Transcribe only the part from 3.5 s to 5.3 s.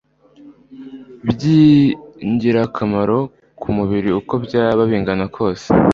ku mubiri uko byaba bingana